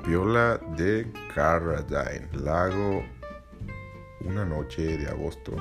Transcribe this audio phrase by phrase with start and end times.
[0.00, 2.26] La Piola de Carradine.
[2.32, 3.04] Lago
[4.24, 5.54] una noche de agosto.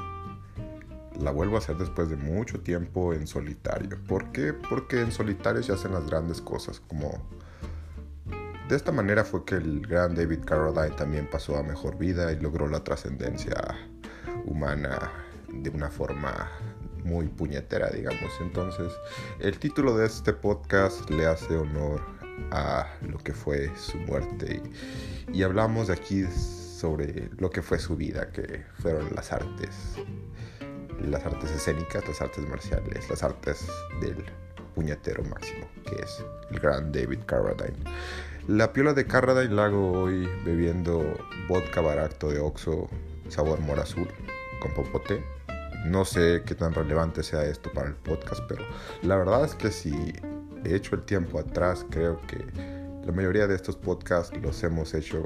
[1.20, 3.98] La vuelvo a hacer después de mucho tiempo en solitario.
[4.08, 4.54] ¿Por qué?
[4.54, 6.80] Porque en solitario se hacen las grandes cosas.
[6.80, 7.22] Como
[8.70, 12.40] de esta manera fue que el gran David Carradine también pasó a mejor vida y
[12.40, 13.58] logró la trascendencia
[14.46, 15.12] humana
[15.50, 16.50] de una forma
[17.04, 18.32] muy puñetera, digamos.
[18.40, 18.94] Entonces,
[19.40, 22.19] el título de este podcast le hace honor
[22.52, 24.62] a lo que fue su muerte
[25.34, 29.96] y, hablamos de aquí sobre lo que fue su vida, que fueron las artes,
[31.02, 33.68] las artes escénicas, las artes marciales, las artes
[34.02, 34.26] del
[34.76, 37.78] puñetero máximo, que es el gran David Carradine.
[38.48, 41.04] La piola de Carradine la hago hoy bebiendo
[41.48, 42.90] vodka barato de Oxo
[43.30, 44.08] sabor mora azul
[44.60, 45.24] con popote.
[45.86, 48.66] No sé qué tan relevante sea esto para el podcast, pero
[49.02, 50.14] la verdad es que si
[50.64, 52.46] hecho el tiempo atrás, creo que
[53.06, 55.24] la mayoría de estos podcasts los hemos hecho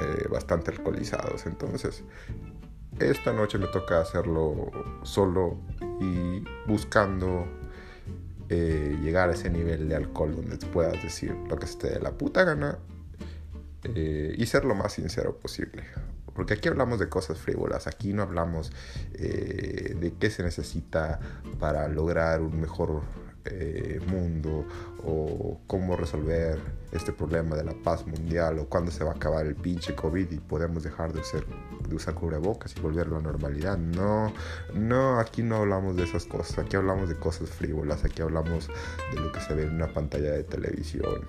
[0.00, 1.46] eh, bastante alcoholizados.
[1.46, 2.02] Entonces,
[2.98, 4.70] esta noche me toca hacerlo
[5.02, 5.58] solo
[6.00, 7.46] y buscando
[8.48, 12.10] eh, llegar a ese nivel de alcohol donde puedas decir lo que se te la
[12.10, 12.78] puta gana
[13.84, 15.84] eh, y ser lo más sincero posible.
[16.34, 18.70] Porque aquí hablamos de cosas frívolas, aquí no hablamos
[19.12, 21.18] de qué se necesita
[21.58, 23.02] para lograr un mejor
[23.50, 24.64] eh, mundo
[25.04, 26.58] o cómo resolver
[26.92, 30.30] este problema de la paz mundial o cuándo se va a acabar el pinche COVID
[30.30, 31.44] y podemos dejar de, usar,
[31.88, 33.78] de usar cubrebocas y volver a la normalidad.
[33.78, 34.32] No,
[34.74, 38.68] no, aquí no hablamos de esas cosas, aquí hablamos de cosas frívolas, aquí hablamos
[39.12, 41.24] de lo que se ve en una pantalla de televisión.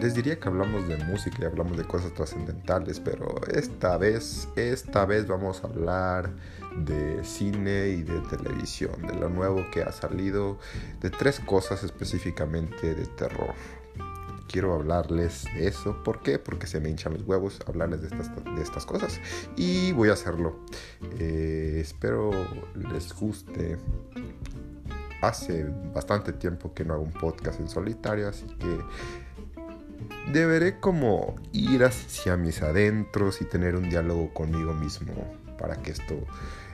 [0.00, 5.04] Les diría que hablamos de música y hablamos de cosas trascendentales, pero esta vez, esta
[5.04, 6.30] vez vamos a hablar
[6.76, 10.58] de cine y de televisión, de lo nuevo que ha salido,
[11.00, 13.54] de tres cosas específicamente de terror.
[14.46, 16.00] Quiero hablarles de eso.
[16.04, 16.38] ¿Por qué?
[16.38, 19.20] Porque se me hinchan los huevos hablarles de estas, de estas cosas.
[19.56, 20.60] Y voy a hacerlo.
[21.18, 22.30] Eh, espero
[22.74, 23.78] les guste.
[25.20, 28.78] Hace bastante tiempo que no hago un podcast en solitario, así que
[30.32, 35.14] deberé como ir hacia mis adentros y tener un diálogo conmigo mismo
[35.58, 36.14] para que esto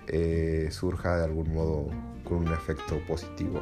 [0.09, 1.89] eh, surja de algún modo
[2.25, 3.61] con un efecto positivo.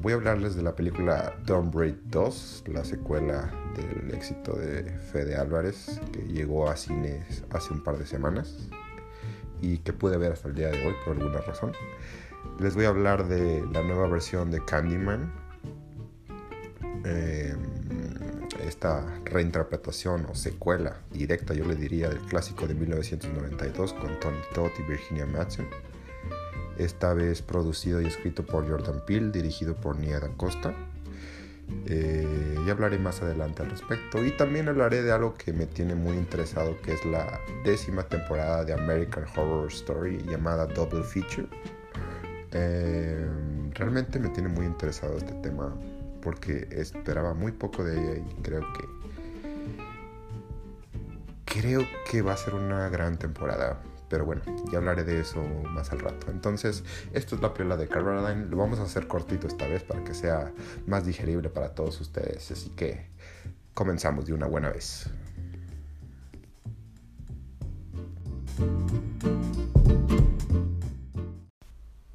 [0.00, 5.34] Voy a hablarles de la película Don't Break 2, la secuela del éxito de Fede
[5.36, 8.68] Álvarez, que llegó a cines hace un par de semanas
[9.62, 11.72] y que pude ver hasta el día de hoy por alguna razón.
[12.60, 15.32] Les voy a hablar de la nueva versión de Candyman.
[17.04, 17.54] Eh,
[18.66, 24.70] esta reinterpretación o secuela directa, yo le diría, del clásico de 1992 con Tony Todd
[24.78, 25.68] y Virginia Madsen.
[26.78, 30.74] Esta vez producido y escrito por Jordan Peele, dirigido por Nia Da Costa.
[31.86, 34.24] Eh, y hablaré más adelante al respecto.
[34.24, 38.64] Y también hablaré de algo que me tiene muy interesado, que es la décima temporada
[38.64, 41.48] de American Horror Story llamada Double Feature.
[42.52, 43.26] Eh,
[43.72, 45.74] realmente me tiene muy interesado este tema
[46.24, 49.04] porque esperaba muy poco de ella y creo que
[51.44, 53.80] creo que va a ser una gran temporada.
[54.08, 56.30] Pero bueno, ya hablaré de eso más al rato.
[56.30, 58.46] Entonces, esto es la piola de Caroline.
[58.46, 60.52] Lo vamos a hacer cortito esta vez para que sea
[60.86, 62.50] más digerible para todos ustedes.
[62.50, 63.06] Así que
[63.72, 65.10] comenzamos de una buena vez.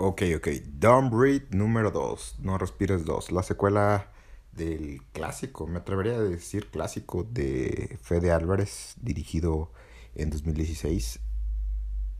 [0.01, 0.47] Ok, ok.
[0.79, 2.37] Don't Breathe número 2.
[2.39, 3.33] No respires 2.
[3.33, 4.09] La secuela
[4.53, 9.73] del clásico, me atrevería a decir clásico de Fede Álvarez, dirigido
[10.15, 11.19] en 2016.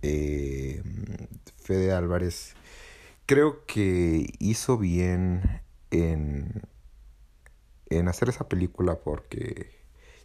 [0.01, 0.83] Eh,
[1.55, 2.53] Fede Álvarez
[3.25, 6.61] creo que hizo bien en,
[7.89, 9.71] en hacer esa película porque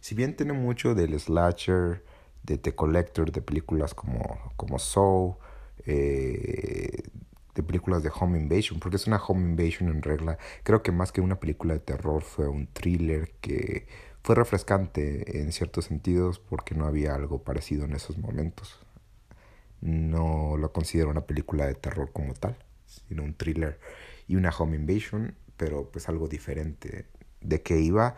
[0.01, 2.03] si bien tiene mucho del slasher,
[2.43, 5.35] de The Collector, de películas como, como Soul,
[5.85, 7.03] eh,
[7.55, 10.37] de películas de Home Invasion, porque es una Home Invasion en regla.
[10.63, 13.87] Creo que más que una película de terror fue un thriller que
[14.21, 18.79] fue refrescante en ciertos sentidos porque no había algo parecido en esos momentos.
[19.81, 23.79] No lo considero una película de terror como tal, sino un thriller
[24.27, 27.05] y una Home Invasion, pero pues algo diferente.
[27.41, 28.15] ¿De qué iba?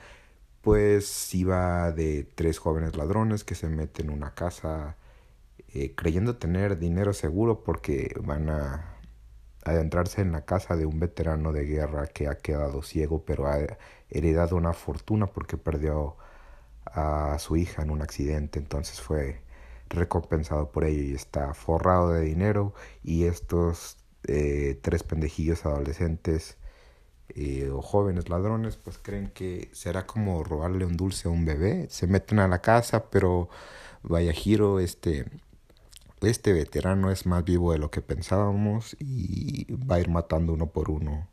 [0.62, 4.98] Pues iba de tres jóvenes ladrones que se meten en una casa
[5.74, 8.97] eh, creyendo tener dinero seguro porque van a
[9.72, 13.60] adentrarse en la casa de un veterano de guerra que ha quedado ciego pero ha
[14.10, 16.18] heredado una fortuna porque perdió
[16.86, 19.42] a su hija en un accidente, entonces fue
[19.90, 22.74] recompensado por ello y está forrado de dinero
[23.04, 23.98] y estos
[24.28, 26.58] eh, tres pendejillos adolescentes
[27.30, 31.88] eh, o jóvenes ladrones, pues creen que será como robarle un dulce a un bebé.
[31.90, 33.50] Se meten a la casa, pero
[34.04, 35.26] vaya giro, este,
[36.22, 40.68] este veterano es más vivo de lo que pensábamos y va a ir matando uno
[40.68, 41.28] por uno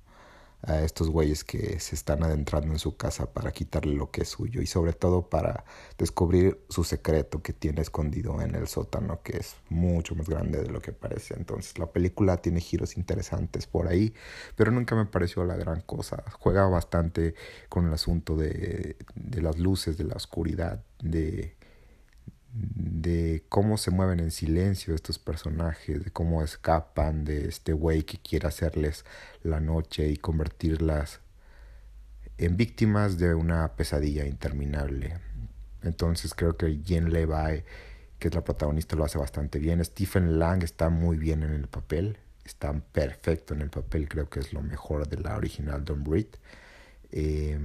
[0.66, 4.28] a estos güeyes que se están adentrando en su casa para quitarle lo que es
[4.28, 5.64] suyo y sobre todo para
[5.98, 10.70] descubrir su secreto que tiene escondido en el sótano que es mucho más grande de
[10.70, 11.34] lo que parece.
[11.34, 14.14] Entonces la película tiene giros interesantes por ahí,
[14.56, 16.24] pero nunca me pareció la gran cosa.
[16.40, 17.34] Juega bastante
[17.68, 21.56] con el asunto de, de las luces, de la oscuridad, de
[22.54, 28.18] de cómo se mueven en silencio estos personajes, de cómo escapan de este güey que
[28.18, 29.04] quiere hacerles
[29.42, 31.20] la noche y convertirlas
[32.38, 35.18] en víctimas de una pesadilla interminable.
[35.82, 37.64] Entonces creo que Jen Levi,
[38.20, 39.84] que es la protagonista, lo hace bastante bien.
[39.84, 44.38] Stephen Lang está muy bien en el papel, está perfecto en el papel, creo que
[44.38, 46.28] es lo mejor de la original Don Breed.
[47.10, 47.58] Eh,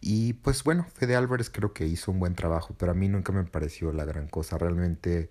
[0.00, 3.32] y pues bueno, Fede Álvarez creo que hizo un buen trabajo, pero a mí nunca
[3.32, 4.58] me pareció la gran cosa.
[4.58, 5.30] Realmente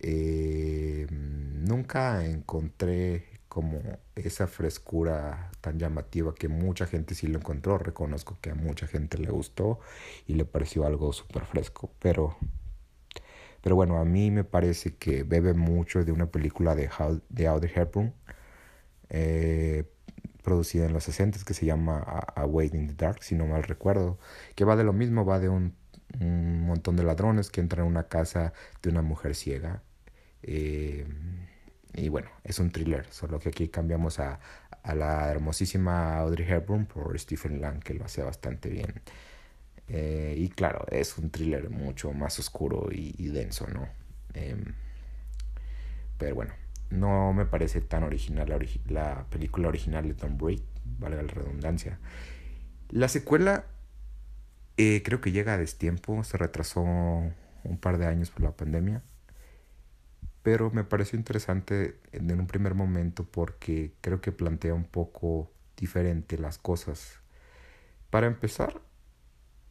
[0.00, 3.80] eh, nunca encontré como
[4.14, 7.78] esa frescura tan llamativa que mucha gente sí lo encontró.
[7.78, 9.80] Reconozco que a mucha gente le gustó
[10.26, 12.36] y le pareció algo súper fresco, pero...
[13.62, 16.90] Pero bueno, a mí me parece que bebe mucho de una película de,
[17.28, 18.12] de Audrey Hepburn.
[19.08, 19.84] Eh,
[20.42, 24.18] producida en los 60 que se llama A in the Dark, si no mal recuerdo,
[24.54, 25.76] que va de lo mismo, va de un,
[26.18, 28.52] montón de ladrones que entran a una casa
[28.82, 29.82] de una mujer ciega.
[30.42, 31.06] Eh,
[31.94, 34.40] y bueno, es un thriller, solo que aquí cambiamos a,
[34.82, 39.02] a, la hermosísima Audrey Hepburn por Stephen Lang, que lo hace bastante bien.
[39.88, 43.88] Eh, y claro, es un thriller mucho más oscuro y, denso, ¿no?
[44.34, 44.74] Em,
[46.18, 46.54] pero bueno,
[46.92, 48.58] no me parece tan original la,
[48.88, 50.62] la película original de Tom Brady,
[50.98, 51.98] valga la redundancia.
[52.90, 53.64] La secuela
[54.76, 59.02] eh, creo que llega a destiempo, se retrasó un par de años por la pandemia,
[60.42, 66.38] pero me pareció interesante en un primer momento porque creo que plantea un poco diferente
[66.38, 67.20] las cosas.
[68.10, 68.82] Para empezar,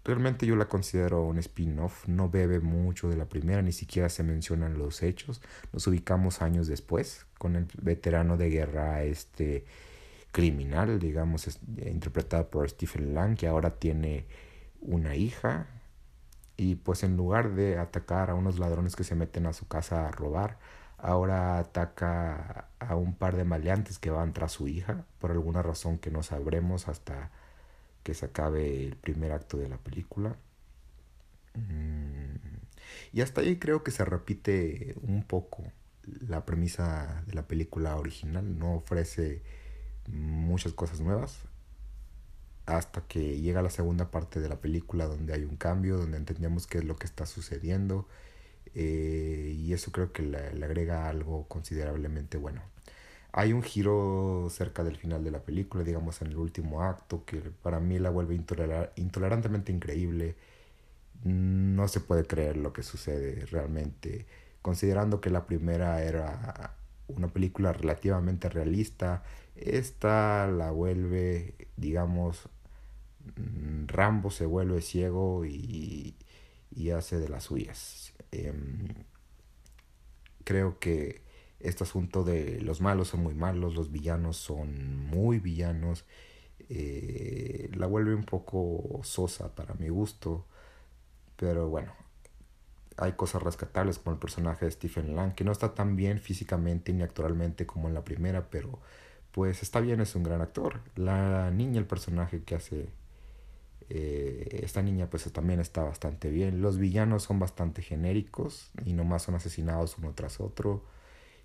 [0.04, 4.24] Realmente yo la considero un spin-off, no bebe mucho de la primera, ni siquiera se
[4.24, 5.42] mencionan los hechos.
[5.74, 9.66] Nos ubicamos años después con el veterano de guerra este
[10.32, 14.26] criminal, digamos, interpretado por Stephen Lang, que ahora tiene
[14.82, 15.68] una hija.
[16.58, 20.08] Y pues en lugar de atacar a unos ladrones que se meten a su casa
[20.08, 20.58] a robar,
[20.98, 25.98] ahora ataca a un par de maleantes que van tras su hija, por alguna razón
[25.98, 27.32] que no sabremos hasta
[28.04, 30.38] que se acabe el primer acto de la película.
[31.56, 32.36] Mm,
[33.14, 35.64] y hasta ahí creo que se repite un poco
[36.28, 38.58] la premisa de la película original.
[38.58, 39.44] No ofrece
[40.08, 41.40] muchas cosas nuevas.
[42.66, 46.68] Hasta que llega la segunda parte de la película donde hay un cambio, donde entendemos
[46.68, 48.08] qué es lo que está sucediendo.
[48.76, 52.62] Eh, y eso creo que le agrega algo considerablemente bueno.
[53.34, 57.40] Hay un giro cerca del final de la película, digamos en el último acto, que
[57.40, 58.36] para mí la vuelve
[58.96, 60.36] intolerantemente increíble.
[61.24, 64.26] No se puede creer lo que sucede realmente.
[64.62, 66.76] Considerando que la primera era
[67.08, 69.24] una película relativamente realista,
[69.56, 72.50] esta la vuelve, digamos,
[73.88, 76.16] Rambo se vuelve ciego y,
[76.72, 78.14] y hace de las suyas.
[78.32, 78.88] Em,
[80.44, 81.22] creo que
[81.64, 86.06] este asunto de los malos son muy malos, los villanos son muy villanos,
[86.70, 90.46] eh, la vuelve un poco sosa para mi gusto,
[91.36, 91.94] pero bueno,
[92.98, 96.94] hay cosas rescatables como el personaje de Stephen Lang, que no está tan bien físicamente
[96.94, 98.80] ni actualmente como en la primera, pero
[99.32, 100.82] pues está bien, es un gran actor.
[100.96, 102.90] La niña, el personaje que hace
[103.94, 106.62] eh, esta niña pues también está bastante bien.
[106.62, 110.86] Los villanos son bastante genéricos y nomás son asesinados uno tras otro.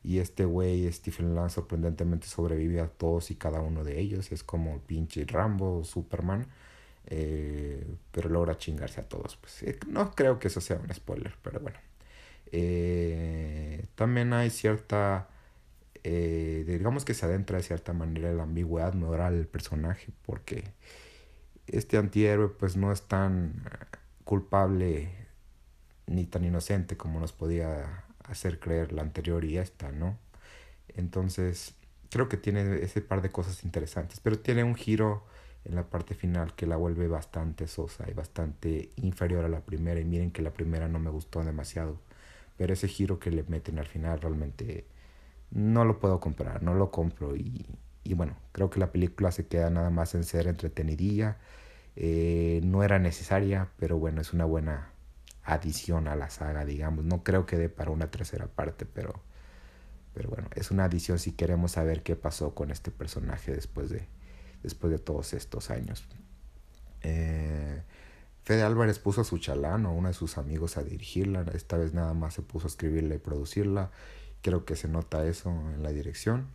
[0.03, 4.31] Y este güey, Stephen Lang, sorprendentemente sobrevive a todos y cada uno de ellos.
[4.33, 6.47] Es como pinche Rambo, Superman.
[7.07, 9.37] Eh, pero logra chingarse a todos.
[9.37, 11.79] Pues, eh, no creo que eso sea un spoiler, pero bueno.
[12.53, 15.29] Eh, también hay cierta...
[16.05, 20.13] digamos que se adentra de cierta manera la ambigüedad moral del personaje.
[20.25, 20.65] Porque
[21.67, 23.69] este antihéroe pues no es tan
[24.25, 25.11] culpable
[26.07, 30.19] ni tan inocente como nos podía hacer creer la anterior y esta, ¿no?
[30.97, 31.75] Entonces,
[32.11, 35.25] creo que tiene ese par de cosas interesantes, pero tiene un giro
[35.65, 40.01] en la parte final que la vuelve bastante sosa y bastante inferior a la primera.
[40.01, 41.99] Y miren que la primera no me gustó demasiado,
[42.57, 44.87] pero ese giro que le meten al final realmente
[45.51, 47.67] no lo puedo comprar, no lo compro y,
[48.05, 51.39] y bueno, creo que la película se queda nada más en ser entretenidilla.
[51.97, 54.91] Eh, no era necesaria, pero bueno, es una buena
[55.47, 57.05] adición a la saga, digamos.
[57.05, 59.23] No creo que dé para una tercera parte, pero,
[60.13, 64.09] pero bueno, es una adición si queremos saber qué pasó con este personaje después de,
[64.63, 66.05] después de todos estos años.
[67.03, 67.83] Eh,
[68.43, 71.45] Fede Álvarez puso a su chalán o uno de sus amigos a dirigirla.
[71.55, 73.91] Esta vez nada más se puso a escribirla y producirla.
[74.43, 76.49] Creo que se nota eso en la dirección.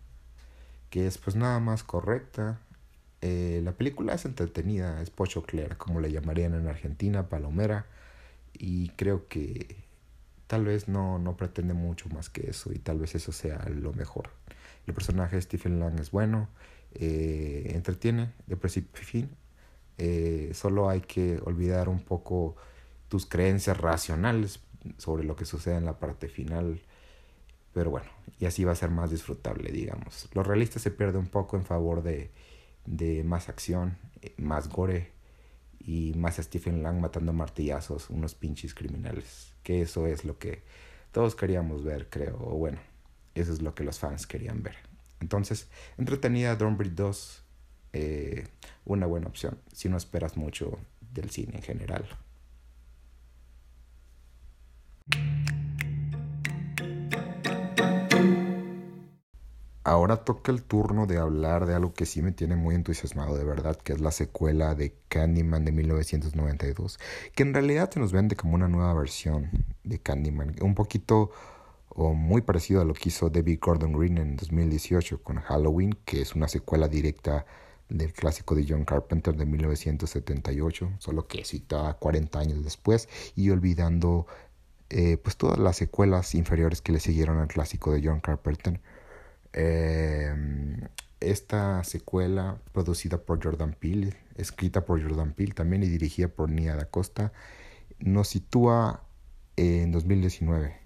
[0.90, 2.60] Que es pues nada más correcta.
[3.22, 7.86] Eh, la película es entretenida, es pocho clara, como le llamarían en Argentina, palomera.
[8.64, 9.76] Y creo que
[10.46, 13.92] tal vez no, no pretende mucho más que eso y tal vez eso sea lo
[13.92, 14.30] mejor.
[14.86, 16.48] El personaje de Stephen Lang es bueno,
[16.94, 19.30] eh, entretiene de principio a fin.
[19.98, 22.56] Eh, solo hay que olvidar un poco
[23.10, 24.60] tus creencias racionales
[24.98, 26.82] sobre lo que sucede en la parte final.
[27.74, 30.30] Pero bueno, y así va a ser más disfrutable, digamos.
[30.36, 32.30] Lo realista se pierde un poco en favor de,
[32.86, 33.98] de más acción,
[34.38, 35.20] más gore
[35.86, 39.54] y más a Stephen Lang matando martillazos, unos pinches criminales.
[39.64, 40.64] Que eso es lo que
[41.12, 42.38] todos queríamos ver, creo.
[42.40, 42.80] O bueno,
[43.36, 44.76] eso es lo que los fans querían ver.
[45.20, 47.44] Entonces, entretenida Dornbridge 2,
[47.94, 48.48] eh,
[48.86, 50.80] una buena opción si no esperas mucho
[51.14, 52.06] del cine en general.
[59.92, 63.44] Ahora toca el turno de hablar de algo que sí me tiene muy entusiasmado de
[63.44, 66.98] verdad, que es la secuela de Candyman de 1992,
[67.36, 69.50] que en realidad se nos vende como una nueva versión
[69.84, 71.32] de Candyman, un poquito
[71.90, 76.22] o muy parecido a lo que hizo David Gordon Green en 2018 con Halloween, que
[76.22, 77.46] es una secuela directa
[77.90, 84.26] del clásico de John Carpenter de 1978, solo que cita 40 años después y olvidando
[84.90, 88.80] eh, pues todas las secuelas inferiores que le siguieron al clásico de John Carpenter
[89.54, 90.34] eh,
[91.20, 96.76] esta secuela, producida por Jordan Peele, escrita por Jordan Peele también y dirigida por Nia
[96.76, 97.32] Da Costa,
[98.00, 99.04] nos sitúa
[99.56, 100.80] en 2019.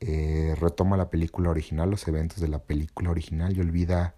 [0.00, 4.14] Eh, retoma la película original, los eventos de la película original y olvida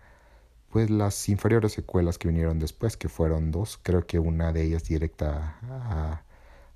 [0.71, 4.85] pues las inferiores secuelas que vinieron después, que fueron dos, creo que una de ellas
[4.85, 6.23] directa a,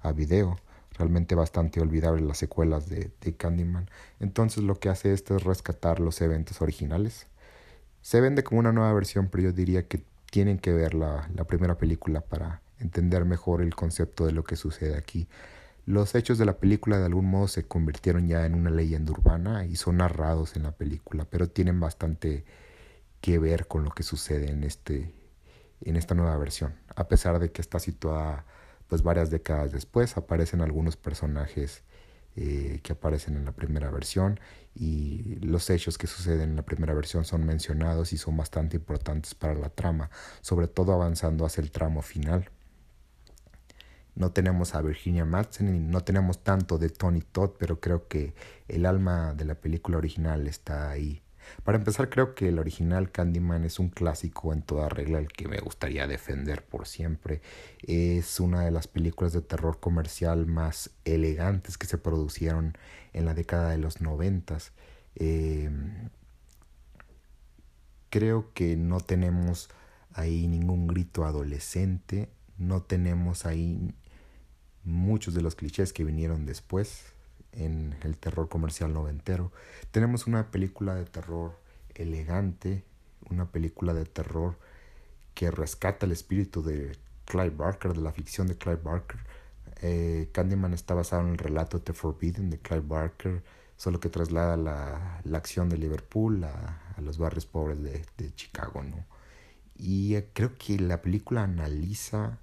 [0.00, 0.56] a video
[0.98, 3.90] realmente bastante olvidable las secuelas de, de, Candyman.
[4.20, 7.26] Entonces lo que hace esto es rescatar los eventos originales.
[8.00, 11.44] Se vende como una nueva versión, pero yo diría que tienen que ver la, la
[11.44, 15.28] primera película para entender mejor el concepto de lo que sucede aquí.
[15.84, 19.66] Los hechos de la película de algún modo se convirtieron ya en una leyenda urbana
[19.66, 22.44] y son narrados en la película, pero tienen bastante
[23.20, 25.12] que ver con lo que sucede en, este,
[25.80, 28.44] en esta nueva versión, a pesar de que está situada
[28.92, 31.82] pues varias décadas después aparecen algunos personajes
[32.36, 34.38] eh, que aparecen en la primera versión
[34.74, 39.34] y los hechos que suceden en la primera versión son mencionados y son bastante importantes
[39.34, 40.10] para la trama,
[40.42, 42.50] sobre todo avanzando hacia el tramo final.
[44.14, 48.34] No tenemos a Virginia Madsen y no tenemos tanto de Tony Todd, pero creo que
[48.68, 51.21] el alma de la película original está ahí.
[51.64, 55.48] Para empezar, creo que el original Candyman es un clásico en toda regla, el que
[55.48, 57.40] me gustaría defender por siempre.
[57.82, 62.76] Es una de las películas de terror comercial más elegantes que se producieron
[63.12, 64.72] en la década de los noventas.
[65.14, 65.70] Eh,
[68.10, 69.70] creo que no tenemos
[70.14, 73.94] ahí ningún grito adolescente, no tenemos ahí
[74.84, 77.12] muchos de los clichés que vinieron después
[77.52, 79.52] en el terror comercial noventero.
[79.90, 81.58] Tenemos una película de terror
[81.94, 82.84] elegante,
[83.30, 84.56] una película de terror
[85.34, 89.20] que rescata el espíritu de Clive Barker, de la ficción de Clive Barker.
[89.80, 93.42] Eh, Candyman está basado en el relato The Forbidden de Clive Barker,
[93.76, 98.34] solo que traslada la, la acción de Liverpool a, a los barrios pobres de, de
[98.34, 99.04] Chicago, ¿no?
[99.76, 102.38] Y eh, creo que la película analiza,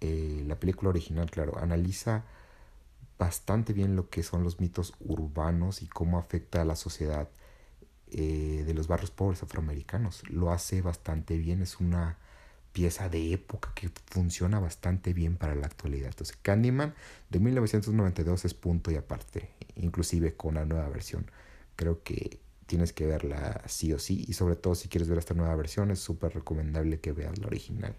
[0.00, 2.24] eh, la película original, claro, analiza
[3.20, 7.28] bastante bien lo que son los mitos urbanos y cómo afecta a la sociedad
[8.10, 10.28] eh, de los barrios pobres afroamericanos.
[10.30, 12.16] Lo hace bastante bien, es una
[12.72, 16.08] pieza de época que funciona bastante bien para la actualidad.
[16.08, 16.94] Entonces, Candyman
[17.28, 21.30] de 1992 es punto y aparte, inclusive con la nueva versión.
[21.76, 25.34] Creo que tienes que verla sí o sí y sobre todo si quieres ver esta
[25.34, 27.94] nueva versión es súper recomendable que veas la original.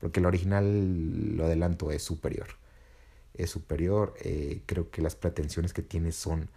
[0.00, 2.61] Porque la original, lo adelanto, es superior
[3.34, 4.14] es superior.
[4.20, 6.50] Eh, creo que las pretensiones que tiene son,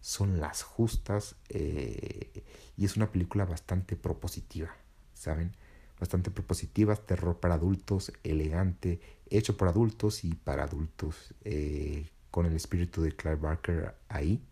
[0.00, 2.42] son las justas eh,
[2.76, 4.70] y es una película bastante propositiva,
[5.14, 5.52] ¿saben?
[6.00, 12.54] Bastante propositiva, terror para adultos, elegante, hecho por adultos y para adultos, eh, con el
[12.56, 14.42] espíritu de Clive Barker ahí,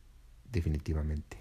[0.53, 1.39] definitivamente.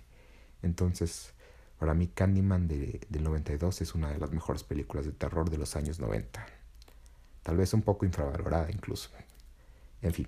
[0.63, 1.34] Entonces,
[1.79, 5.58] Para mí Candyman de, del 92 es una de las mejores películas de terror de
[5.58, 6.46] los años 90.
[7.43, 9.10] Tal vez un poco infravalorada incluso.
[10.01, 10.27] En fin,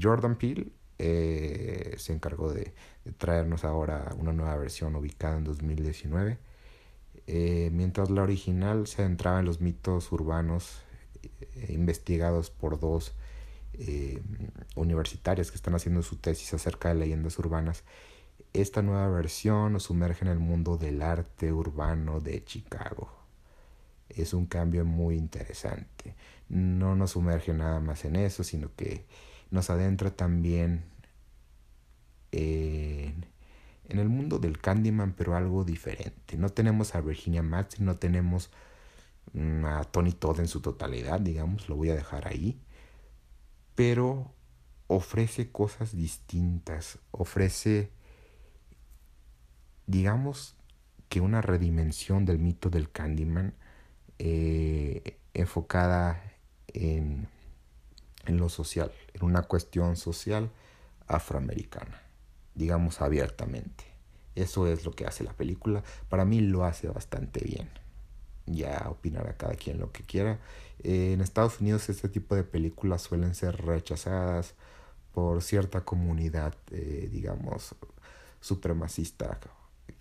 [0.00, 2.74] Jordan Peele eh, se encargó de,
[3.18, 6.38] traernos ahora una nueva versión ubicada en 2019.
[7.26, 10.82] Eh, mientras la original se adentraba en los mitos urbanos
[11.22, 13.14] eh, investigados por dos
[14.74, 17.84] universitarias que están haciendo su tesis acerca de leyendas urbanas,
[18.54, 23.10] esta nueva versión nos sumerge en el mundo del arte urbano de Chicago.
[24.08, 26.15] Es un cambio muy interesante.
[26.48, 29.06] No nos sumerge nada más en eso, sino que
[29.50, 30.84] nos adentra también
[32.32, 33.26] en,
[33.88, 36.36] el mundo del Candyman, pero algo diferente.
[36.36, 38.50] No tenemos a Virginia Madsen, no tenemos
[39.32, 42.60] mm, a Tony Todd en su totalidad, digamos, lo voy a dejar ahí.
[43.74, 44.32] Pero
[44.86, 47.90] ofrece cosas distintas, ofrece,
[49.86, 50.56] digamos,
[51.08, 53.54] que una redimensión del mito del Candyman
[54.18, 56.22] eh, enfocada
[56.72, 57.28] en,
[58.26, 60.50] en lo social, en una cuestión social
[61.06, 62.02] afroamericana,
[62.54, 63.84] digamos abiertamente.
[64.34, 65.82] Eso es lo que hace la película.
[66.08, 67.70] Para mí lo hace bastante bien.
[68.44, 70.38] Ya opinará cada quien lo que quiera.
[70.82, 74.54] Eh, en Estados Unidos este tipo de películas suelen ser rechazadas
[75.12, 77.74] por cierta comunidad, eh, digamos,
[78.40, 79.40] supremacista,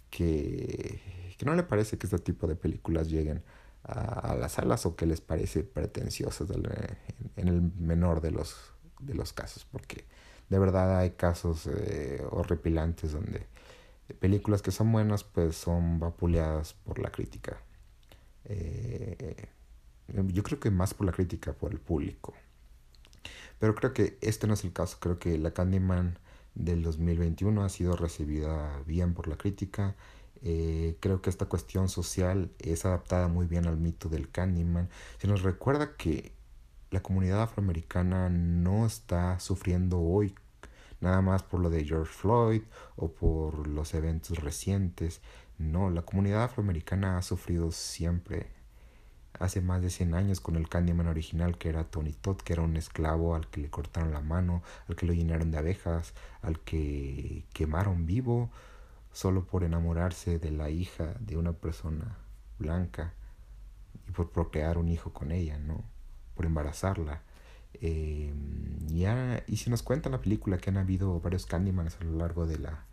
[0.09, 3.41] que, que no le parece que este tipo de películas lleguen
[3.87, 8.55] a, las salas o que les parece pretenciosas en, el menor de los,
[8.99, 10.05] de los casos, porque
[10.49, 13.47] de verdad hay casos eh, horripilantes donde
[14.19, 17.57] películas que son buenas pues son vapuleadas por la crítica.
[18.45, 19.47] Eh,
[20.07, 22.33] yo creo que más por la crítica, por el público.
[23.59, 24.97] Pero creo que este no es el caso.
[24.99, 26.19] Creo que la Candyman
[26.53, 29.95] del 2021 ha sido recibida bien por la crítica
[30.47, 34.89] eh, creo que esta cuestión social es adaptada muy bien al mito del Candyman.
[35.17, 36.33] Se nos recuerda que
[36.91, 40.35] la comunidad afroamericana no está sufriendo hoy
[41.01, 42.61] nada más por lo de George Floyd
[42.95, 45.19] o por los eventos recientes.
[45.57, 48.51] No, la comunidad afroamericana ha sufrido siempre.
[49.39, 52.61] Hace más de 100 años con el Candyman original que era Tony Todd, que era
[52.61, 56.59] un esclavo al que le cortaron la mano, al que lo llenaron de abejas, al
[56.59, 58.51] que quemaron vivo
[59.15, 62.17] solo por enamorarse de la hija de una persona
[62.59, 63.13] blanca
[64.09, 65.85] y por procrear un hijo con ella, ¿no?
[66.35, 67.21] Por embarazarla.
[67.75, 68.33] Eh,
[68.87, 72.45] ya, y si nos cuenta la película que han habido varios Candymans a lo largo
[72.45, 72.87] de la,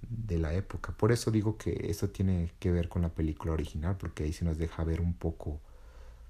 [0.00, 0.92] de la época.
[0.96, 4.46] Por eso digo que eso tiene que ver con la película original, porque ahí se
[4.46, 5.60] nos deja ver un poco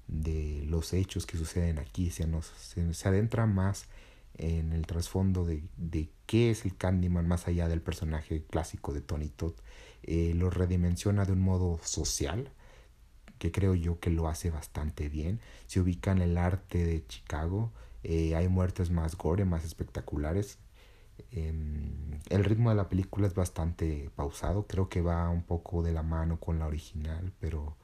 [0.07, 3.85] de los hechos que suceden aquí, se nos se adentra más
[4.37, 9.01] en el trasfondo de, de, qué es el Candyman más allá del personaje clásico de
[9.01, 9.53] Tony Todd.
[10.03, 12.51] Eh, lo redimensiona de un modo social,
[13.39, 15.39] que creo yo que lo hace bastante bien.
[15.67, 17.71] Se ubica en el arte de Chicago,
[18.03, 20.59] eh, hay muertes más gore, más espectaculares.
[21.31, 25.93] Em, el ritmo de la película es bastante pausado, creo que va un poco de
[25.93, 27.77] la mano con la original, pero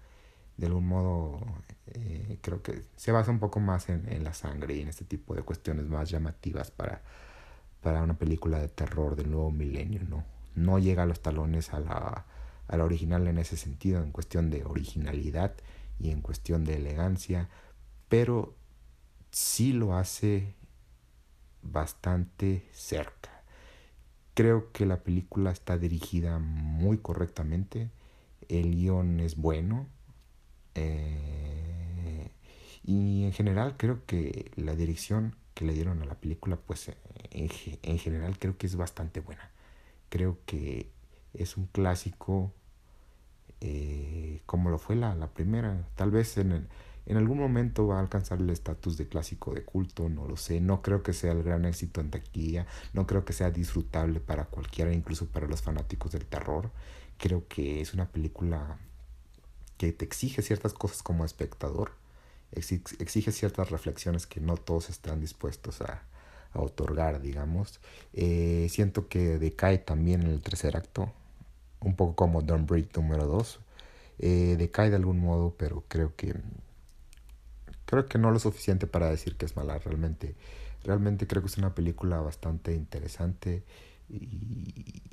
[0.60, 1.40] de algún modo
[1.88, 5.06] eh, creo que se basa un poco más en, en, la sangre y en este
[5.06, 7.02] tipo de cuestiones más llamativas para,
[7.82, 10.26] para una película de terror del nuevo milenio, ¿no?
[10.56, 12.26] No llega a los talones a la,
[12.68, 15.54] a la original en ese sentido, en cuestión de originalidad
[15.98, 17.48] y en cuestión de elegancia,
[18.10, 18.56] pero
[19.32, 20.56] sí lo hace
[21.62, 23.44] bastante cerca.
[24.34, 27.92] Creo que la película está dirigida muy correctamente,
[28.50, 29.88] el guion es bueno,
[30.80, 32.32] eh,
[32.84, 36.90] y en general creo que la dirección que le dieron a la película, pues
[37.32, 37.50] en,
[37.84, 39.52] en, general creo que es bastante buena.
[40.10, 40.92] Creo que
[41.34, 42.54] es un clásico
[43.62, 45.88] eh, como lo fue la, la primera.
[45.96, 46.68] Tal vez en,
[47.06, 50.62] en algún momento va a alcanzar el estatus de clásico de culto, no lo sé.
[50.62, 54.46] No creo que sea el gran éxito en taquilla, no creo que sea disfrutable para
[54.46, 56.72] cualquiera, incluso para los fanáticos del terror.
[57.18, 58.80] Creo que es una película
[59.80, 61.94] que te exige ciertas cosas como espectador,
[62.52, 66.04] exige ciertas reflexiones que no todos están dispuestos a,
[66.54, 67.80] otorgar, digamos.
[68.12, 71.14] Eh, siento que decae también en el tercer acto,
[71.80, 73.60] un poco como Don't Break número 2.
[74.18, 76.36] Eh, decae de algún modo, pero creo que
[77.86, 79.78] creo que no lo suficiente para decir que es mala.
[79.78, 80.36] Realmente,
[80.84, 83.64] realmente creo que es una película bastante interesante
[84.10, 85.04] y,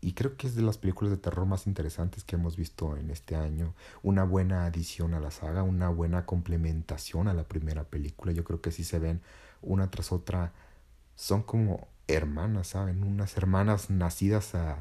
[0.00, 3.10] y creo que es de las películas de terror más interesantes que hemos visto en
[3.10, 3.74] este año.
[4.02, 8.32] Una buena adición a la saga, una buena complementación a la primera película.
[8.32, 9.20] Yo creo que si se ven
[9.62, 10.52] una tras otra.
[11.16, 13.02] Son como hermanas, ¿saben?
[13.02, 14.78] Unas hermanas nacidas a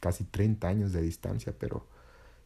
[0.00, 1.86] casi 30 años de distancia, pero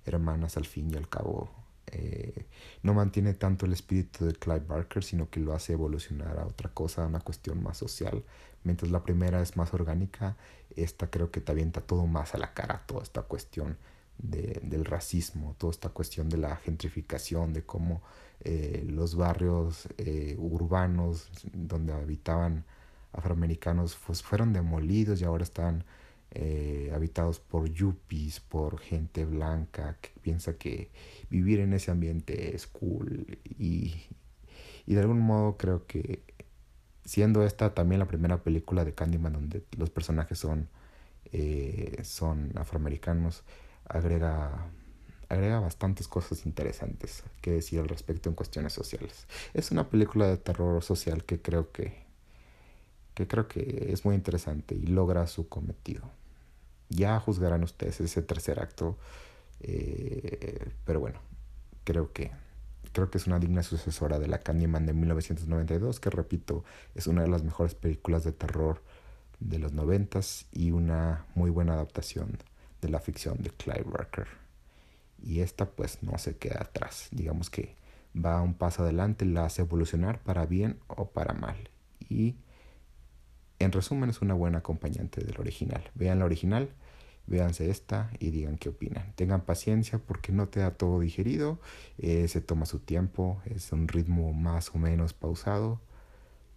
[0.04, 1.50] hermanas al fin y al cabo.
[1.88, 2.46] Eh,
[2.82, 6.70] no mantiene tanto el espíritu de Clive Barker, sino que lo hace evolucionar a otra
[6.74, 8.24] cosa, a una cuestión más social.
[8.66, 10.36] Mientras la primera es más orgánica,
[10.74, 13.78] esta creo que te avienta todo más a la cara, toda esta cuestión
[14.18, 18.02] de, del racismo, toda esta cuestión de la gentrificación, de cómo
[18.40, 22.64] eh, los barrios eh, urbanos donde habitaban
[23.12, 25.84] afroamericanos pues, fueron demolidos y ahora están
[26.32, 30.90] eh, habitados por yuppies, por gente blanca que piensa que
[31.30, 33.94] vivir en ese ambiente es cool y,
[34.86, 36.25] y de algún modo creo que
[37.06, 40.68] siendo esta también la primera película de Candyman donde los personajes son,
[42.02, 43.44] son afroamericanos,
[43.88, 44.66] agrega,
[45.28, 49.26] agrega bastantes cosas interesantes que decir al respecto en cuestiones sociales.
[49.54, 52.04] Es una película de terror social que creo que,
[53.14, 56.10] que creo que es muy interesante y logra su cometido.
[56.88, 58.96] Ya juzgarán ustedes ese tercer acto,
[59.60, 61.20] eh, pero bueno,
[61.84, 62.30] creo que
[62.96, 67.20] creo que es una digna sucesora de la Candyman de 1992, que repito, es una
[67.20, 68.82] de las mejores películas de terror
[69.38, 72.38] de los noventas y una muy buena adaptación
[72.80, 74.28] de la ficción de Clive Barker.
[75.22, 77.76] Y esta pues no se queda atrás, digamos que
[78.16, 81.68] va un paso adelante, la hace evolucionar para bien o para mal.
[82.08, 82.36] Y
[83.58, 85.82] en resumen es una buena acompañante del original.
[85.94, 86.70] Vean la original,
[87.26, 89.12] véanse esta y digan qué opinan.
[89.14, 91.60] Tengan paciencia porque no te da todo digerido,
[91.98, 95.80] eh, se toma su tiempo, es un ritmo más o menos pausado,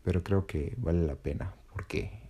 [0.04, 2.30] pero creo que vale la pena porque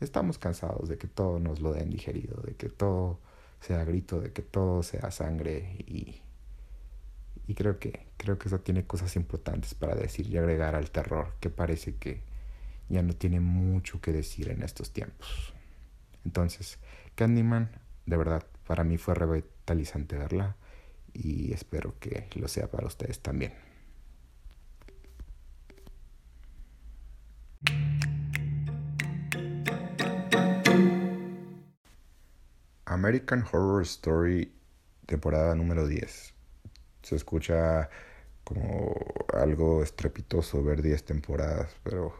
[0.00, 3.20] Estamos cansados de que todo nos lo den digerido, de que todo
[3.60, 6.22] sea grito, de que todo sea sangre y,
[7.46, 11.34] y creo que creo que eso tiene cosas importantes para decir y agregar al terror
[11.40, 12.22] que parece que
[12.88, 15.52] ya no tiene mucho que decir en estos tiempos.
[16.24, 16.78] Entonces,
[17.20, 17.68] Candyman,
[18.06, 20.56] de verdad, para mí fue revitalizante verla
[21.12, 23.52] y espero que lo sea para ustedes también.
[32.86, 34.54] American Horror Story,
[35.04, 36.32] temporada número 10.
[37.02, 37.90] Se escucha
[38.44, 38.94] como
[39.34, 42.14] algo estrepitoso ver 10 temporadas, pero,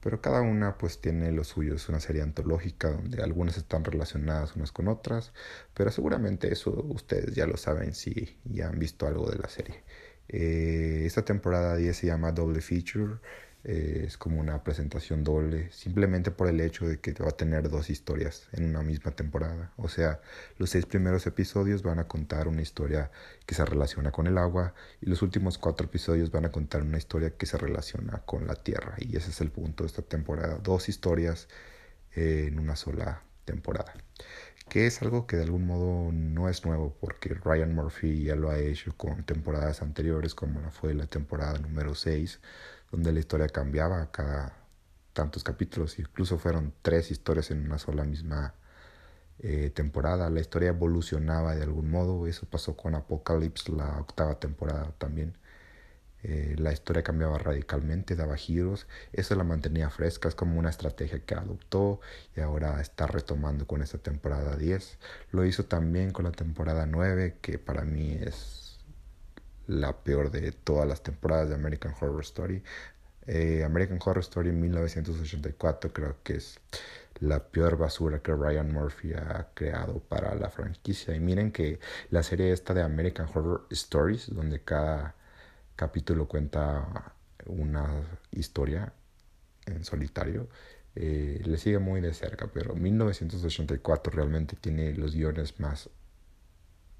[0.00, 1.74] pero cada una pues tiene lo suyo.
[1.74, 5.32] Es una serie antológica donde algunas están relacionadas unas con otras,
[5.74, 9.82] pero seguramente eso ustedes ya lo saben si ya han visto algo de la serie.
[10.28, 13.18] Eh, esta temporada 10 se llama Double Feature.
[13.62, 17.68] Eh, es como una presentación doble, simplemente por el hecho de que va a tener
[17.68, 19.72] dos historias en una misma temporada.
[19.76, 20.20] O sea,
[20.56, 23.10] los seis primeros episodios van a contar una historia
[23.44, 26.96] que se relaciona con el agua y los últimos cuatro episodios van a contar una
[26.96, 28.94] historia que se relaciona con la tierra.
[28.98, 31.48] Y ese es el punto de esta temporada, dos historias
[32.14, 33.92] eh, en una sola temporada.
[34.70, 38.50] Que es algo que de algún modo no es nuevo porque Ryan Murphy ya lo
[38.50, 42.40] ha hecho con temporadas anteriores como la fue la temporada número 6
[42.90, 44.56] donde la historia cambiaba cada
[45.12, 48.54] tantos capítulos, incluso fueron tres historias en una sola misma
[49.40, 50.30] eh, temporada.
[50.30, 55.36] La historia evolucionaba de algún modo, eso pasó con Apocalypse, la octava temporada también.
[56.22, 61.24] Eh, la historia cambiaba radicalmente, daba giros, eso la mantenía fresca, es como una estrategia
[61.24, 62.00] que adoptó
[62.36, 64.98] y ahora está retomando con esta temporada 10.
[65.32, 68.69] Lo hizo también con la temporada 9, que para mí es
[69.70, 72.62] la peor de todas las temporadas de American Horror Story.
[73.26, 76.58] Eh, American Horror Story 1984 creo que es
[77.20, 81.14] la peor basura que Ryan Murphy ha creado para la franquicia.
[81.14, 81.78] Y miren que
[82.10, 85.14] la serie esta de American Horror Stories, donde cada
[85.76, 87.14] capítulo cuenta
[87.46, 88.02] una
[88.32, 88.92] historia
[89.66, 90.48] en solitario,
[90.96, 95.88] eh, le sigue muy de cerca, pero 1984 realmente tiene los guiones más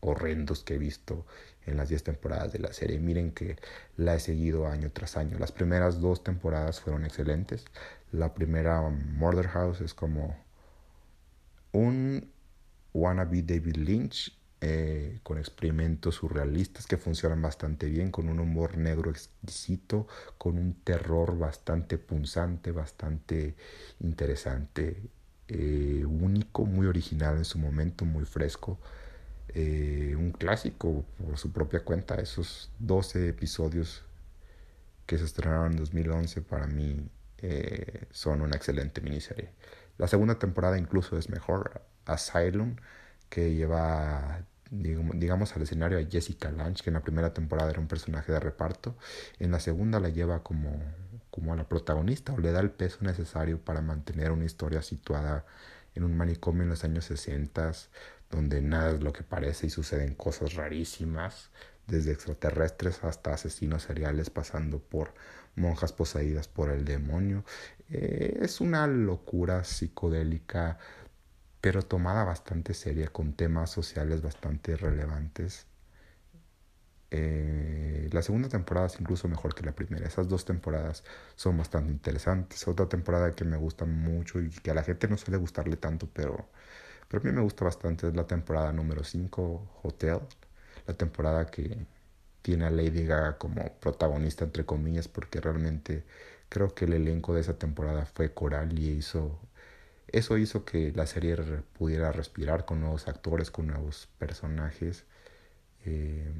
[0.00, 1.26] horrendos que he visto
[1.66, 2.98] en las 10 temporadas de la serie.
[2.98, 3.56] Miren que
[3.96, 5.38] la he seguido año tras año.
[5.38, 7.64] Las primeras dos temporadas fueron excelentes.
[8.12, 10.36] La primera, Murder House, es como
[11.72, 12.30] un
[12.92, 19.10] wannabe David Lynch eh, con experimentos surrealistas que funcionan bastante bien, con un humor negro
[19.10, 23.54] exquisito, con un terror bastante punzante, bastante
[24.00, 25.00] interesante,
[25.48, 28.78] eh, único, muy original en su momento, muy fresco.
[29.54, 32.16] Eh, un clásico por su propia cuenta.
[32.16, 34.04] Esos 12 episodios
[35.06, 37.08] que se estrenaron en 2011 para mí
[37.38, 39.50] eh, son una excelente miniserie.
[39.98, 41.82] La segunda temporada incluso es mejor.
[42.06, 42.76] Asylum,
[43.28, 47.88] que lleva digamos al escenario a Jessica Lange, que en la primera temporada era un
[47.88, 48.96] personaje de reparto.
[49.38, 50.80] En la segunda la lleva como,
[51.30, 55.44] como a la protagonista o le da el peso necesario para mantener una historia situada
[55.94, 57.72] en un manicomio en los años 60,
[58.30, 61.50] donde nada es lo que parece y suceden cosas rarísimas,
[61.86, 65.14] desde extraterrestres hasta asesinos seriales pasando por
[65.56, 67.44] monjas poseídas por el demonio.
[67.90, 70.78] Eh, es una locura psicodélica,
[71.60, 75.66] pero tomada bastante seria, con temas sociales bastante relevantes.
[77.12, 80.06] Eh, la segunda temporada es incluso mejor que la primera.
[80.06, 82.66] Esas dos temporadas son bastante interesantes.
[82.68, 86.08] Otra temporada que me gusta mucho y que a la gente no suele gustarle tanto,
[86.12, 86.48] pero,
[87.10, 90.20] pero a mí me gusta bastante la temporada número 5, Hotel.
[90.86, 91.86] La temporada que
[92.42, 96.04] tiene a Lady Gaga como protagonista, entre comillas, porque realmente
[96.48, 99.40] creo que el elenco de esa temporada fue coral y hizo,
[100.08, 101.36] eso hizo que la serie
[101.78, 105.04] pudiera respirar con nuevos actores, con nuevos personajes.
[105.84, 106.32] Eh,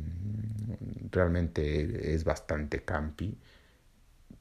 [1.11, 3.39] realmente es bastante campi,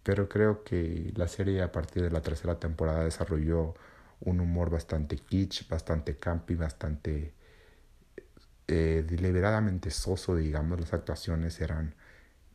[0.04, 3.76] pero creo que la serie a partir de la tercera temporada desarrolló
[4.21, 7.34] un humor bastante kitsch, bastante campi, bastante
[8.67, 11.95] eh, deliberadamente soso, digamos, las actuaciones eran,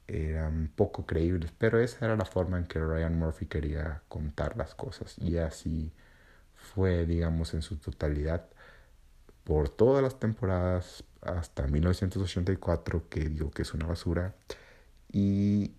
[0.07, 4.74] eran poco creíbles, pero esa era la forma en que Ryan Murphy quería contar las
[4.74, 5.92] cosas y así
[6.55, 8.48] fue, digamos, en su totalidad
[9.44, 14.35] por todas las temporadas hasta 1984, que digo que es una basura,
[15.12, 15.74] y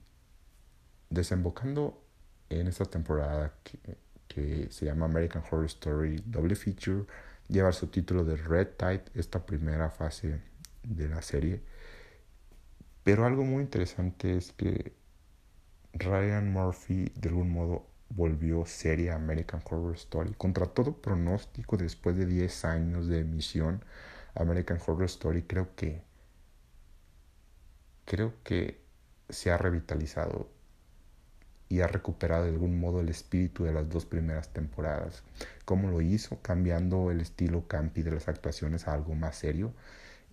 [1.09, 2.01] desembocando
[2.49, 7.05] en esta temporada que, que se llama American Horror Story Double Feature,
[7.47, 10.41] lleva el subtítulo de Red Tide, esta primera fase
[10.83, 11.61] de la serie.
[13.03, 14.93] Pero algo muy interesante es que
[15.93, 20.33] Ryan Murphy de algún modo volvió serie American Horror Story.
[20.33, 23.83] Contra todo pronóstico, después de 10 años de emisión,
[24.35, 26.01] American Horror Story creo que
[28.05, 28.81] creo que
[29.29, 30.49] se ha revitalizado
[31.69, 35.23] y ha recuperado de algún modo el espíritu de las dos primeras temporadas.
[35.65, 36.39] ¿Cómo lo hizo?
[36.41, 39.73] Cambiando el estilo campi de las actuaciones a algo más serio,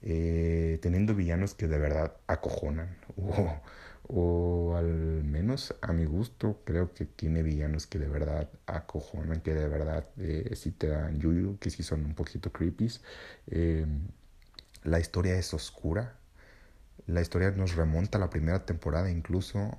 [0.02, 2.96] eh, teniendo villanos que de verdad acojonan,
[4.08, 9.54] o, al menos a mi gusto creo que tiene villanos que de verdad acojonan, que
[9.54, 12.90] de verdad eh, sí te dan yuyu, que sí son un poquito creepy.
[13.48, 13.86] Eh,
[14.84, 16.18] la historia es oscura,
[17.06, 19.70] la historia nos remonta a la primera temporada incluso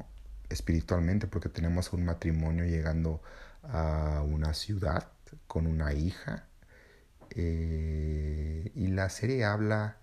[0.54, 3.22] espiritualmente porque tenemos un matrimonio llegando
[3.64, 5.08] a una ciudad
[5.48, 6.48] con una hija
[7.32, 9.98] eh, y la serie habla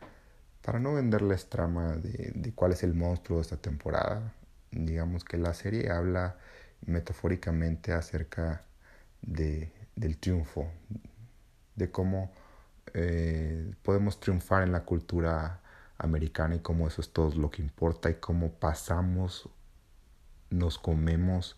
[0.63, 4.33] para no venderles trama de, de, cuál es el monstruo de esta temporada
[4.71, 6.37] digamos que la serie habla
[6.87, 8.65] metafóricamente acerca
[9.23, 10.71] de, del triunfo
[11.77, 12.33] de cómo
[12.95, 15.61] eh, podemos triunfar en la cultura
[15.99, 19.49] americana y cómo eso es todo lo que importa y cómo pasamos
[20.51, 21.57] nos comemos,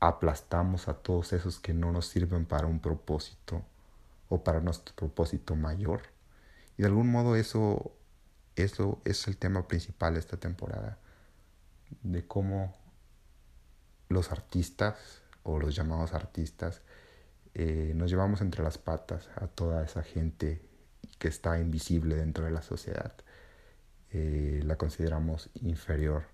[0.00, 3.62] aplastamos a todos esos que no nos sirven para un propósito
[4.28, 6.02] o para nuestro propósito mayor.
[6.76, 7.92] Y de algún modo eso,
[8.56, 10.98] eso es el tema principal de esta temporada,
[12.02, 12.74] de cómo
[14.08, 16.82] los artistas o los llamados artistas
[17.54, 20.60] eh, nos llevamos entre las patas a toda esa gente
[21.18, 23.14] que está invisible dentro de la sociedad.
[24.10, 26.24] Eh, la consideramos inferior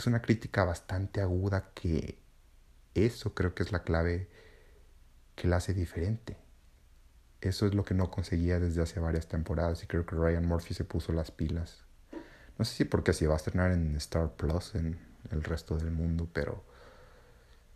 [0.00, 2.18] es una crítica bastante aguda que
[2.94, 4.28] eso creo que es la clave
[5.34, 6.38] que la hace diferente.
[7.42, 10.72] Eso es lo que no conseguía desde hace varias temporadas y creo que Ryan Murphy
[10.72, 11.84] se puso las pilas.
[12.58, 14.98] No sé si porque se va a estrenar en Star Plus en
[15.30, 16.64] el resto del mundo, pero,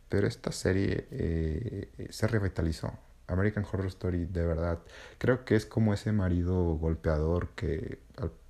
[0.09, 2.93] pero esta serie eh, se revitalizó.
[3.27, 4.79] American Horror Story, de verdad,
[5.19, 7.99] creo que es como ese marido golpeador que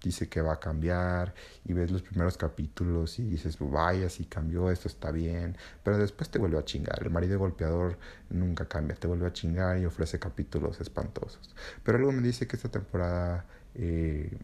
[0.03, 1.35] dice que va a cambiar
[1.65, 6.29] y ves los primeros capítulos y dices, vaya, si cambió, esto está bien, pero después
[6.29, 7.03] te vuelve a chingar.
[7.03, 7.99] El marido golpeador
[8.31, 11.55] nunca cambia, te vuelve a chingar y ofrece capítulos espantosos.
[11.83, 14.37] Pero algo me dice que esta temporada, eh,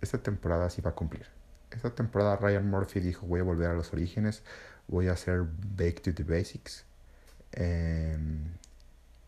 [0.00, 1.26] esta temporada sí va a cumplir.
[1.70, 4.42] Esta temporada Ryan Murphy dijo, voy a volver a los orígenes,
[4.86, 5.42] voy a hacer
[5.76, 6.84] Back to the Basics.
[7.52, 8.16] Eh,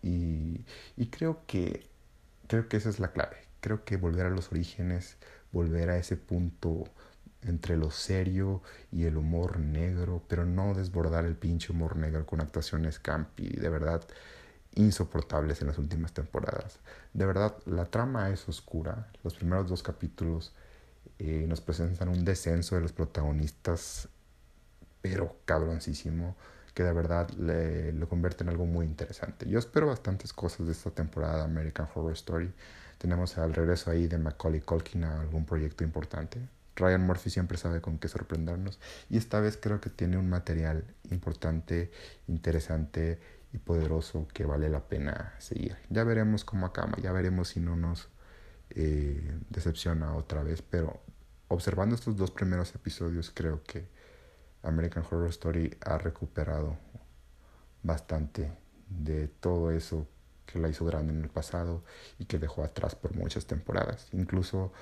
[0.05, 1.88] y, creo que
[2.47, 3.37] creo que esa es la clave.
[3.61, 5.17] Creo que volver a los orígenes,
[5.53, 6.85] volver a ese punto
[7.43, 8.62] entre lo serio
[8.93, 13.69] y el humor negro, pero no desbordar el pinche humor negro con actuaciones campi, de
[13.69, 14.03] verdad
[14.75, 16.79] insoportables en las últimas temporadas.
[17.12, 19.09] De verdad, la trama es oscura.
[19.23, 20.53] Los primeros dos capítulos
[21.19, 24.09] eh, nos presentan un descenso de los protagonistas,
[25.01, 26.37] pero cabroncísimo
[26.75, 29.49] que de verdad le, lo convierte en algo muy interesante.
[29.49, 32.53] Yo espero bastantes cosas de esta temporada de American Horror Story.
[32.99, 36.41] Tenemos al regreso ahí de Macaulay Culkin a algún proyecto importante.
[36.77, 40.85] Ryan Murphy siempre sabe con qué sorprendernos y esta vez creo que tiene un material
[41.11, 41.93] importante,
[42.27, 43.21] interesante
[43.53, 45.77] y poderoso que vale la pena seguir.
[45.89, 48.09] Ya veremos cómo acaba, ya veremos si no nos
[48.71, 51.01] eh, decepciona otra vez, pero
[51.47, 53.87] observando estos dos primeros episodios creo que
[54.64, 56.77] American Horror Story ha recuperado
[57.83, 58.50] bastante
[58.88, 60.07] de todo eso
[60.46, 61.83] que la hizo grande en el pasado
[62.18, 64.09] y que dejó atrás por muchas temporadas.
[64.12, 64.72] Incluso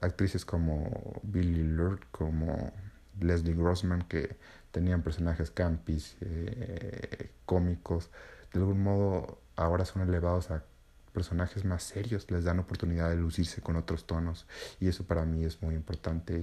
[0.00, 2.72] actrices como Billy Lurk, como
[3.20, 4.36] Leslie Grossman, que
[4.70, 8.10] tenían personajes campis, eh, cómicos,
[8.52, 10.64] de algún modo ahora son elevados a
[11.12, 14.46] personajes más serios, les dan oportunidad de lucirse con otros tonos
[14.80, 16.34] y eso para mí es muy importante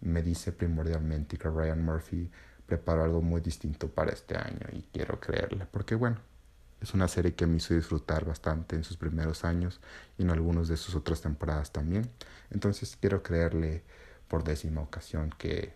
[0.00, 2.30] me dice primordialmente que Ryan Murphy
[2.66, 6.18] preparó algo muy distinto para este año y quiero creerle, porque bueno,
[6.80, 9.80] es una serie que me hizo disfrutar bastante en sus primeros años
[10.16, 12.10] y en algunas de sus otras temporadas también.
[12.50, 13.82] Entonces quiero creerle
[14.28, 15.74] por décima ocasión que,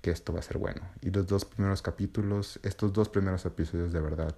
[0.00, 0.82] que esto va a ser bueno.
[1.02, 4.34] Y los dos primeros capítulos, estos dos primeros episodios de verdad,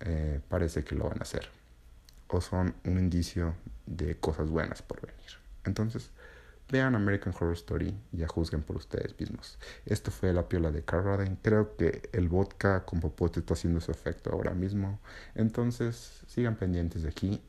[0.00, 1.48] eh, parece que lo van a hacer.
[2.28, 3.54] O son un indicio
[3.86, 5.38] de cosas buenas por venir.
[5.64, 6.10] Entonces,
[6.70, 9.58] Vean American Horror Story y ya juzguen por ustedes mismos.
[9.84, 11.36] Esto fue La Piola de Carradine.
[11.42, 14.98] Creo que el vodka con popote está haciendo su efecto ahora mismo.
[15.34, 17.42] Entonces, sigan pendientes de aquí